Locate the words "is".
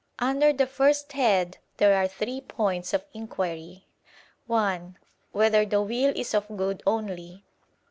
6.15-6.33